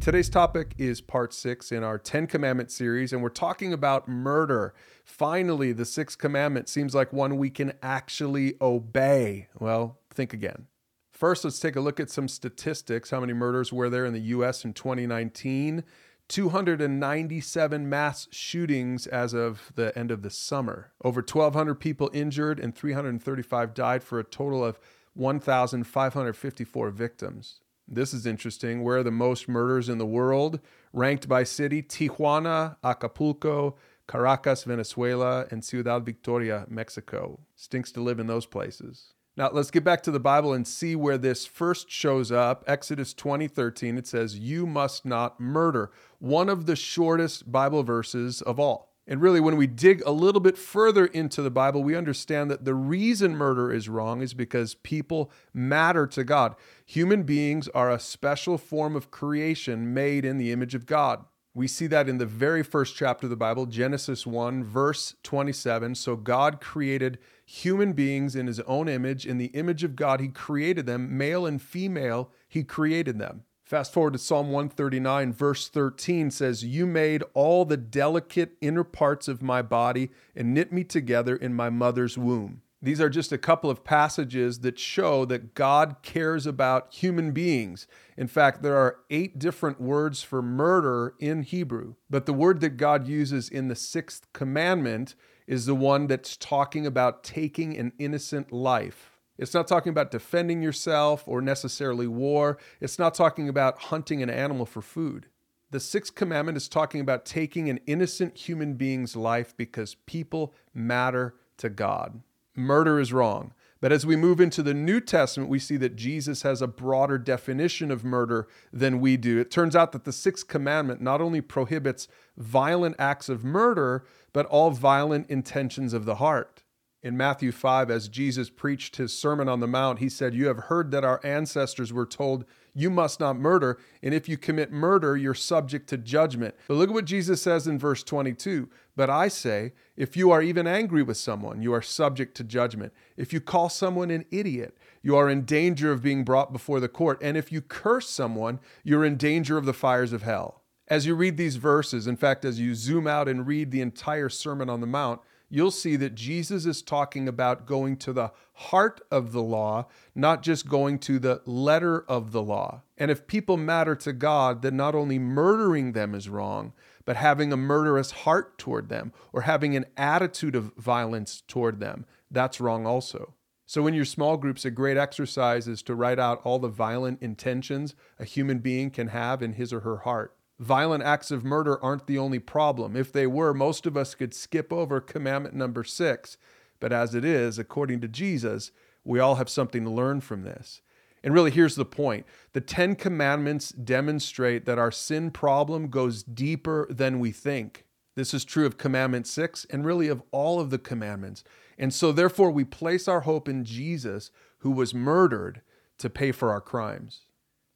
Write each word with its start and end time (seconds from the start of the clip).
Today's 0.00 0.28
topic 0.28 0.74
is 0.78 1.00
part 1.00 1.34
six 1.34 1.72
in 1.72 1.82
our 1.82 1.98
Ten 1.98 2.28
Commandment 2.28 2.70
series, 2.70 3.12
and 3.12 3.22
we're 3.22 3.28
talking 3.28 3.72
about 3.72 4.06
murder. 4.06 4.72
Finally, 5.04 5.72
the 5.72 5.84
sixth 5.84 6.18
commandment 6.18 6.68
seems 6.68 6.94
like 6.94 7.12
one 7.12 7.38
we 7.38 7.50
can 7.50 7.72
actually 7.82 8.54
obey. 8.60 9.48
Well, 9.58 9.98
think 10.10 10.32
again. 10.32 10.66
First, 11.10 11.44
let's 11.44 11.58
take 11.58 11.74
a 11.74 11.80
look 11.80 11.98
at 11.98 12.10
some 12.10 12.28
statistics. 12.28 13.10
How 13.10 13.20
many 13.20 13.32
murders 13.32 13.72
were 13.72 13.90
there 13.90 14.06
in 14.06 14.12
the 14.12 14.20
US 14.20 14.64
in 14.64 14.74
2019? 14.74 15.82
297 16.28 17.88
mass 17.88 18.28
shootings 18.30 19.06
as 19.06 19.32
of 19.32 19.72
the 19.76 19.96
end 19.98 20.10
of 20.10 20.22
the 20.22 20.30
summer. 20.30 20.92
Over 21.02 21.20
1,200 21.20 21.76
people 21.76 22.10
injured 22.12 22.60
and 22.60 22.74
335 22.74 23.74
died 23.74 24.02
for 24.02 24.18
a 24.18 24.24
total 24.24 24.64
of 24.64 24.78
1,554 25.14 26.90
victims. 26.90 27.60
This 27.88 28.12
is 28.12 28.26
interesting. 28.26 28.82
Where 28.82 28.98
are 28.98 29.02
the 29.02 29.10
most 29.10 29.48
murders 29.48 29.88
in 29.88 29.98
the 29.98 30.06
world? 30.06 30.60
Ranked 30.92 31.28
by 31.28 31.44
city 31.44 31.82
Tijuana, 31.82 32.76
Acapulco, 32.82 33.76
Caracas, 34.08 34.64
Venezuela, 34.64 35.46
and 35.50 35.64
Ciudad 35.64 36.04
Victoria, 36.04 36.66
Mexico. 36.68 37.40
Stinks 37.54 37.92
to 37.92 38.00
live 38.00 38.18
in 38.18 38.26
those 38.26 38.46
places. 38.46 39.14
Now, 39.36 39.50
let's 39.52 39.70
get 39.70 39.84
back 39.84 40.02
to 40.04 40.10
the 40.10 40.18
Bible 40.18 40.54
and 40.54 40.66
see 40.66 40.96
where 40.96 41.18
this 41.18 41.44
first 41.44 41.90
shows 41.90 42.32
up. 42.32 42.64
Exodus 42.66 43.12
20 43.12 43.48
13, 43.48 43.98
it 43.98 44.06
says, 44.06 44.38
You 44.38 44.66
must 44.66 45.04
not 45.04 45.38
murder. 45.38 45.92
One 46.18 46.48
of 46.48 46.66
the 46.66 46.76
shortest 46.76 47.52
Bible 47.52 47.82
verses 47.82 48.40
of 48.42 48.58
all. 48.58 48.95
And 49.08 49.22
really, 49.22 49.38
when 49.38 49.56
we 49.56 49.68
dig 49.68 50.02
a 50.04 50.10
little 50.10 50.40
bit 50.40 50.58
further 50.58 51.06
into 51.06 51.40
the 51.40 51.50
Bible, 51.50 51.84
we 51.84 51.94
understand 51.94 52.50
that 52.50 52.64
the 52.64 52.74
reason 52.74 53.36
murder 53.36 53.72
is 53.72 53.88
wrong 53.88 54.20
is 54.20 54.34
because 54.34 54.74
people 54.74 55.30
matter 55.54 56.08
to 56.08 56.24
God. 56.24 56.56
Human 56.84 57.22
beings 57.22 57.68
are 57.68 57.90
a 57.90 58.00
special 58.00 58.58
form 58.58 58.96
of 58.96 59.12
creation 59.12 59.94
made 59.94 60.24
in 60.24 60.38
the 60.38 60.50
image 60.50 60.74
of 60.74 60.86
God. 60.86 61.24
We 61.54 61.68
see 61.68 61.86
that 61.86 62.08
in 62.08 62.18
the 62.18 62.26
very 62.26 62.62
first 62.62 62.96
chapter 62.96 63.26
of 63.26 63.30
the 63.30 63.36
Bible, 63.36 63.64
Genesis 63.64 64.26
1, 64.26 64.62
verse 64.62 65.14
27. 65.22 65.94
So 65.94 66.14
God 66.14 66.60
created 66.60 67.18
human 67.46 67.94
beings 67.94 68.36
in 68.36 68.46
his 68.46 68.60
own 68.60 68.88
image. 68.88 69.24
In 69.24 69.38
the 69.38 69.46
image 69.46 69.82
of 69.82 69.96
God, 69.96 70.20
he 70.20 70.28
created 70.28 70.84
them, 70.84 71.16
male 71.16 71.46
and 71.46 71.62
female, 71.62 72.30
he 72.46 72.62
created 72.62 73.18
them. 73.18 73.44
Fast 73.66 73.92
forward 73.92 74.12
to 74.12 74.18
Psalm 74.20 74.52
139, 74.52 75.32
verse 75.32 75.66
13 75.66 76.30
says, 76.30 76.62
You 76.62 76.86
made 76.86 77.24
all 77.34 77.64
the 77.64 77.76
delicate 77.76 78.52
inner 78.60 78.84
parts 78.84 79.26
of 79.26 79.42
my 79.42 79.60
body 79.60 80.10
and 80.36 80.54
knit 80.54 80.72
me 80.72 80.84
together 80.84 81.34
in 81.34 81.52
my 81.52 81.68
mother's 81.68 82.16
womb. 82.16 82.62
These 82.80 83.00
are 83.00 83.10
just 83.10 83.32
a 83.32 83.38
couple 83.38 83.68
of 83.68 83.82
passages 83.82 84.60
that 84.60 84.78
show 84.78 85.24
that 85.24 85.56
God 85.56 85.96
cares 86.02 86.46
about 86.46 86.94
human 86.94 87.32
beings. 87.32 87.88
In 88.16 88.28
fact, 88.28 88.62
there 88.62 88.76
are 88.76 88.98
eight 89.10 89.36
different 89.36 89.80
words 89.80 90.22
for 90.22 90.40
murder 90.40 91.14
in 91.18 91.42
Hebrew, 91.42 91.96
but 92.08 92.24
the 92.24 92.32
word 92.32 92.60
that 92.60 92.76
God 92.76 93.08
uses 93.08 93.48
in 93.48 93.66
the 93.66 93.74
sixth 93.74 94.32
commandment 94.32 95.16
is 95.48 95.66
the 95.66 95.74
one 95.74 96.06
that's 96.06 96.36
talking 96.36 96.86
about 96.86 97.24
taking 97.24 97.76
an 97.76 97.94
innocent 97.98 98.52
life. 98.52 99.15
It's 99.38 99.54
not 99.54 99.68
talking 99.68 99.90
about 99.90 100.10
defending 100.10 100.62
yourself 100.62 101.24
or 101.26 101.40
necessarily 101.40 102.06
war. 102.06 102.58
It's 102.80 102.98
not 102.98 103.14
talking 103.14 103.48
about 103.48 103.78
hunting 103.82 104.22
an 104.22 104.30
animal 104.30 104.66
for 104.66 104.82
food. 104.82 105.26
The 105.70 105.80
sixth 105.80 106.14
commandment 106.14 106.56
is 106.56 106.68
talking 106.68 107.00
about 107.00 107.24
taking 107.24 107.68
an 107.68 107.80
innocent 107.86 108.36
human 108.36 108.74
being's 108.74 109.16
life 109.16 109.56
because 109.56 109.96
people 110.06 110.54
matter 110.72 111.34
to 111.58 111.68
God. 111.68 112.22
Murder 112.54 113.00
is 113.00 113.12
wrong. 113.12 113.52
But 113.80 113.92
as 113.92 114.06
we 114.06 114.16
move 114.16 114.40
into 114.40 114.62
the 114.62 114.72
New 114.72 115.00
Testament, 115.00 115.50
we 115.50 115.58
see 115.58 115.76
that 115.76 115.96
Jesus 115.96 116.42
has 116.42 116.62
a 116.62 116.66
broader 116.66 117.18
definition 117.18 117.90
of 117.90 118.04
murder 118.04 118.48
than 118.72 119.00
we 119.00 119.18
do. 119.18 119.38
It 119.38 119.50
turns 119.50 119.76
out 119.76 119.92
that 119.92 120.04
the 120.04 120.12
sixth 120.12 120.48
commandment 120.48 121.02
not 121.02 121.20
only 121.20 121.42
prohibits 121.42 122.08
violent 122.38 122.96
acts 122.98 123.28
of 123.28 123.44
murder, 123.44 124.04
but 124.32 124.46
all 124.46 124.70
violent 124.70 125.28
intentions 125.28 125.92
of 125.92 126.06
the 126.06 126.16
heart. 126.16 126.62
In 127.06 127.16
Matthew 127.16 127.52
5, 127.52 127.88
as 127.88 128.08
Jesus 128.08 128.50
preached 128.50 128.96
his 128.96 129.16
Sermon 129.16 129.48
on 129.48 129.60
the 129.60 129.68
Mount, 129.68 130.00
he 130.00 130.08
said, 130.08 130.34
You 130.34 130.48
have 130.48 130.64
heard 130.64 130.90
that 130.90 131.04
our 131.04 131.20
ancestors 131.22 131.92
were 131.92 132.04
told, 132.04 132.44
You 132.74 132.90
must 132.90 133.20
not 133.20 133.38
murder, 133.38 133.78
and 134.02 134.12
if 134.12 134.28
you 134.28 134.36
commit 134.36 134.72
murder, 134.72 135.16
you're 135.16 135.32
subject 135.32 135.88
to 135.90 135.98
judgment. 135.98 136.56
But 136.66 136.74
look 136.74 136.88
at 136.88 136.94
what 136.94 137.04
Jesus 137.04 137.40
says 137.40 137.68
in 137.68 137.78
verse 137.78 138.02
22 138.02 138.68
But 138.96 139.08
I 139.08 139.28
say, 139.28 139.72
if 139.96 140.16
you 140.16 140.32
are 140.32 140.42
even 140.42 140.66
angry 140.66 141.04
with 141.04 141.16
someone, 141.16 141.62
you 141.62 141.72
are 141.72 141.80
subject 141.80 142.36
to 142.38 142.42
judgment. 142.42 142.92
If 143.16 143.32
you 143.32 143.40
call 143.40 143.68
someone 143.68 144.10
an 144.10 144.24
idiot, 144.32 144.76
you 145.00 145.14
are 145.14 145.30
in 145.30 145.44
danger 145.44 145.92
of 145.92 146.02
being 146.02 146.24
brought 146.24 146.52
before 146.52 146.80
the 146.80 146.88
court. 146.88 147.20
And 147.22 147.36
if 147.36 147.52
you 147.52 147.60
curse 147.60 148.10
someone, 148.10 148.58
you're 148.82 149.04
in 149.04 149.16
danger 149.16 149.56
of 149.56 149.64
the 149.64 149.72
fires 149.72 150.12
of 150.12 150.22
hell. 150.22 150.64
As 150.88 151.06
you 151.06 151.14
read 151.14 151.36
these 151.36 151.54
verses, 151.54 152.08
in 152.08 152.16
fact, 152.16 152.44
as 152.44 152.58
you 152.58 152.74
zoom 152.74 153.06
out 153.06 153.28
and 153.28 153.46
read 153.46 153.70
the 153.70 153.80
entire 153.80 154.28
Sermon 154.28 154.68
on 154.68 154.80
the 154.80 154.88
Mount, 154.88 155.20
you'll 155.48 155.70
see 155.70 155.96
that 155.96 156.14
Jesus 156.14 156.66
is 156.66 156.82
talking 156.82 157.28
about 157.28 157.66
going 157.66 157.96
to 157.98 158.12
the 158.12 158.32
heart 158.54 159.00
of 159.10 159.32
the 159.32 159.42
law, 159.42 159.86
not 160.14 160.42
just 160.42 160.68
going 160.68 160.98
to 161.00 161.18
the 161.18 161.42
letter 161.44 162.04
of 162.08 162.32
the 162.32 162.42
law. 162.42 162.82
And 162.96 163.10
if 163.10 163.26
people 163.26 163.56
matter 163.56 163.94
to 163.96 164.12
God, 164.12 164.62
then 164.62 164.76
not 164.76 164.94
only 164.94 165.18
murdering 165.18 165.92
them 165.92 166.14
is 166.14 166.28
wrong, 166.28 166.72
but 167.04 167.16
having 167.16 167.52
a 167.52 167.56
murderous 167.56 168.10
heart 168.10 168.58
toward 168.58 168.88
them 168.88 169.12
or 169.32 169.42
having 169.42 169.76
an 169.76 169.86
attitude 169.96 170.56
of 170.56 170.74
violence 170.76 171.42
toward 171.46 171.78
them, 171.80 172.06
that's 172.30 172.60
wrong 172.60 172.86
also. 172.86 173.34
So, 173.68 173.88
in 173.88 173.94
your 173.94 174.04
small 174.04 174.36
groups, 174.36 174.64
a 174.64 174.70
great 174.70 174.96
exercise 174.96 175.66
is 175.66 175.82
to 175.82 175.94
write 175.96 176.20
out 176.20 176.40
all 176.44 176.60
the 176.60 176.68
violent 176.68 177.20
intentions 177.20 177.96
a 178.18 178.24
human 178.24 178.60
being 178.60 178.90
can 178.90 179.08
have 179.08 179.42
in 179.42 179.54
his 179.54 179.72
or 179.72 179.80
her 179.80 179.98
heart 179.98 180.36
violent 180.58 181.02
acts 181.02 181.30
of 181.30 181.44
murder 181.44 181.82
aren't 181.82 182.06
the 182.06 182.18
only 182.18 182.38
problem. 182.38 182.96
If 182.96 183.12
they 183.12 183.26
were, 183.26 183.52
most 183.52 183.86
of 183.86 183.96
us 183.96 184.14
could 184.14 184.34
skip 184.34 184.72
over 184.72 185.00
commandment 185.00 185.54
number 185.54 185.84
six. 185.84 186.36
But 186.80 186.92
as 186.92 187.14
it 187.14 187.24
is, 187.24 187.58
according 187.58 188.00
to 188.02 188.08
Jesus, 188.08 188.70
we 189.04 189.18
all 189.18 189.36
have 189.36 189.48
something 189.48 189.84
to 189.84 189.90
learn 189.90 190.20
from 190.20 190.42
this. 190.42 190.80
And 191.22 191.34
really, 191.34 191.50
here's 191.50 191.74
the 191.74 191.84
point 191.84 192.26
the 192.52 192.60
Ten 192.60 192.94
Commandments 192.94 193.70
demonstrate 193.70 194.64
that 194.66 194.78
our 194.78 194.92
sin 194.92 195.30
problem 195.30 195.88
goes 195.88 196.22
deeper 196.22 196.86
than 196.90 197.18
we 197.18 197.32
think. 197.32 197.84
This 198.14 198.32
is 198.32 198.44
true 198.44 198.64
of 198.64 198.78
Commandment 198.78 199.26
6 199.26 199.66
and 199.70 199.84
really 199.84 200.08
of 200.08 200.22
all 200.30 200.58
of 200.60 200.70
the 200.70 200.78
commandments. 200.78 201.44
And 201.78 201.92
so, 201.92 202.12
therefore, 202.12 202.50
we 202.50 202.64
place 202.64 203.08
our 203.08 203.20
hope 203.20 203.48
in 203.48 203.64
Jesus, 203.64 204.30
who 204.58 204.70
was 204.70 204.94
murdered 204.94 205.60
to 205.98 206.08
pay 206.08 206.32
for 206.32 206.50
our 206.50 206.60
crimes. 206.60 207.22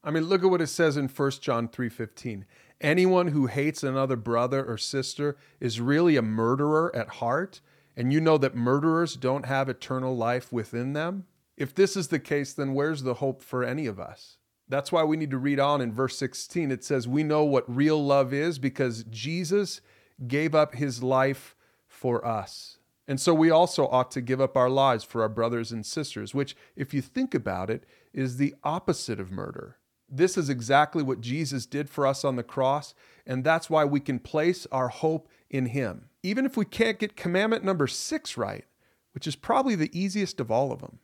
I 0.03 0.11
mean, 0.11 0.25
look 0.25 0.43
at 0.43 0.51
what 0.51 0.63
it 0.63 0.69
says 0.69 0.97
in 0.97 1.09
1 1.09 1.43
John 1.43 1.69
3:15. 1.69 2.45
Anyone 2.81 3.29
who 3.29 3.47
hates 3.47 3.83
another 3.83 4.17
brother 4.17 4.65
or 4.65 4.79
sister 4.79 5.37
is 5.61 5.81
really 5.81 6.17
a 6.17 6.23
murderer 6.23 6.95
at 6.97 7.09
heart, 7.09 7.61
and 7.95 8.13
you 8.13 8.21
know 8.21 8.39
that 8.39 8.55
murderers 8.55 9.17
don't 9.17 9.45
have 9.45 9.69
eternal 9.69 10.17
life 10.17 10.51
within 10.51 10.95
them? 10.95 11.27
If 11.59 11.75
this 11.75 11.95
is 11.95 12.09
the 12.09 12.19
case, 12.19 12.55
then 12.55 12.73
where's 12.73 13.03
the 13.03 13.15
hope 13.15 13.43
for 13.43 13.63
any 13.63 13.87
of 13.87 14.01
us? 14.01 14.39
That's 14.67 14.91
why 14.91 15.05
we 15.05 15.19
need 15.19 15.33
to 15.33 15.39
read 15.39 15.61
on 15.61 15.83
in 15.83 15.93
verse 15.93 16.17
16. 16.17 16.71
It 16.71 16.83
says, 16.85 17.07
We 17.07 17.23
know 17.23 17.45
what 17.45 17.75
real 17.75 18.03
love 18.03 18.33
is 18.33 18.59
because 18.59 19.05
Jesus 19.11 19.83
gave 20.27 20.55
up 20.55 20.77
his 20.77 21.03
life 21.03 21.57
for 21.87 22.25
us. 22.25 22.79
And 23.07 23.21
so 23.21 23.35
we 23.35 23.51
also 23.51 23.89
ought 23.89 24.13
to 24.13 24.21
give 24.21 24.41
up 24.41 24.57
our 24.57 24.71
lives 24.71 25.03
for 25.03 25.23
our 25.23 25.29
brothers 25.29 25.73
and 25.73 25.85
sisters, 25.85 26.33
which, 26.33 26.57
if 26.77 26.95
you 26.95 27.03
think 27.03 27.35
about 27.35 27.69
it, 27.69 27.85
is 28.15 28.37
the 28.37 28.55
opposite 28.63 29.19
of 29.19 29.33
murder. 29.33 29.80
This 30.11 30.37
is 30.37 30.49
exactly 30.49 31.03
what 31.03 31.21
Jesus 31.21 31.67
did 31.67 31.89
for 31.89 32.07
us 32.07 32.25
on 32.25 32.37
the 32.37 32.43
cross, 32.43 32.95
and 33.27 33.45
that's 33.45 33.71
why 33.71 33.85
we 33.85 34.01
can 34.01 34.19
place 34.19 34.67
our 34.73 34.89
hope 34.89 35.29
in 35.49 35.67
Him. 35.67 36.09
Even 36.23 36.45
if 36.45 36.57
we 36.57 36.65
can't 36.65 36.99
get 36.99 37.17
commandment 37.17 37.65
number 37.65 37.87
six 37.87 38.37
right, 38.37 38.65
which 39.13 39.27
is 39.27 39.37
probably 39.37 39.75
the 39.75 39.97
easiest 39.99 40.41
of 40.41 40.51
all 40.51 40.73
of 40.73 40.81
them. 40.81 40.99